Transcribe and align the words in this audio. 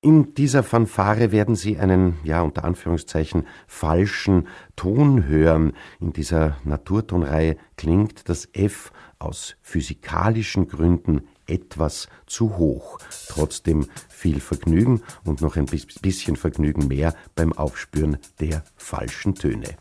In 0.00 0.32
dieser 0.34 0.62
Fanfare 0.62 1.32
werden 1.32 1.56
Sie 1.56 1.76
einen, 1.76 2.18
ja, 2.22 2.42
unter 2.42 2.62
Anführungszeichen, 2.62 3.48
falschen 3.66 4.46
Ton 4.76 5.26
hören. 5.26 5.72
In 5.98 6.12
dieser 6.12 6.56
Naturtonreihe 6.62 7.56
klingt 7.76 8.28
das 8.28 8.48
F 8.52 8.92
aus 9.18 9.56
physikalischen 9.60 10.68
Gründen 10.68 11.22
etwas 11.48 12.08
zu 12.26 12.58
hoch. 12.58 12.98
Trotzdem 13.26 13.86
viel 14.08 14.38
Vergnügen 14.38 15.02
und 15.24 15.40
noch 15.40 15.56
ein 15.56 15.66
bisschen 15.66 16.36
Vergnügen 16.36 16.86
mehr 16.86 17.12
beim 17.34 17.52
Aufspüren 17.52 18.18
der 18.38 18.62
falschen 18.76 19.34
Töne. 19.34 19.76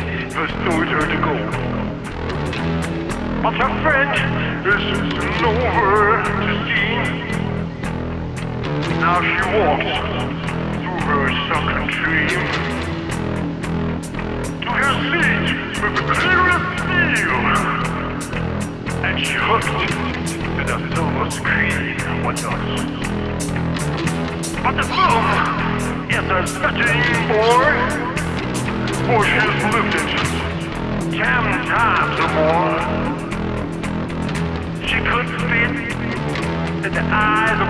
the 0.00 0.46
story 0.62 0.86
turned 0.88 1.10
to 1.10 1.18
go, 1.24 1.34
But 3.42 3.54
my 3.54 3.68
friend, 3.82 4.12
this 4.64 4.82
isn't 4.82 5.40
over 5.44 6.22
to 6.22 6.54
see. 6.66 7.00
Now 9.00 9.18
she 9.22 9.42
walks 9.56 9.92
through 10.82 11.02
her 11.08 11.26
sunken 11.48 11.84
dream 11.88 12.44
to 14.60 14.68
her 14.70 14.92
seat 15.08 15.46
with 15.80 15.94
the 15.96 16.02
clearest 16.12 16.66
steel, 16.82 17.40
and 19.04 19.14
she 19.24 19.36
hooked 19.38 19.74
to 20.30 20.62
the 20.64 20.76
silver 20.94 21.28
screen 21.30 21.96
and 22.00 22.16
whatnot. 22.24 22.62
But 24.62 24.74
the 24.76 24.86
film 24.96 25.26
is 26.10 26.26
a 26.30 26.46
setting 26.46 27.02
for 27.28 28.15
Bushes 29.06 29.54
lifted. 29.72 30.08
Ten 31.12 31.44
times 31.70 32.18
or 32.18 32.30
more. 32.34 32.78
She 34.82 34.98
could 34.98 35.28
fit 35.48 35.74
in 36.86 36.92
the 36.92 37.04
eyes 37.04 37.65